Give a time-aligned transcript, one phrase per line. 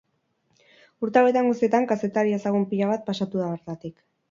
[1.07, 3.97] Urte hauetan guztietan kazetari ezagun pila bat pasatu da bertatik.